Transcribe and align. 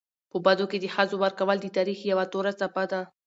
په 0.31 0.37
بدو 0.45 0.65
کي 0.71 0.77
د 0.81 0.85
ښځو 0.95 1.15
ورکول 1.23 1.57
د 1.61 1.67
تاریخ 1.77 1.99
یوه 2.11 2.25
توره 2.33 2.51
څپه 2.59 2.83
ده. 2.91 3.01